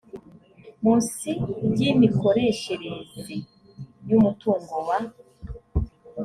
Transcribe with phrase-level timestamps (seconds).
[0.81, 1.29] munsi
[1.71, 3.35] ry imikoreshereze
[4.09, 4.97] y umutungo wa